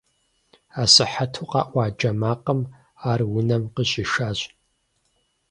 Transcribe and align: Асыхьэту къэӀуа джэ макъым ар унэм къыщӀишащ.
Асыхьэту 0.81 1.45
къэӀуа 1.51 1.85
джэ 1.97 2.11
макъым 2.19 2.61
ар 3.09 3.21
унэм 3.37 3.63
къыщӀишащ. 3.73 4.39